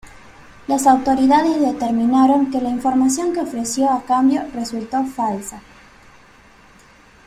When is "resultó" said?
4.55-5.03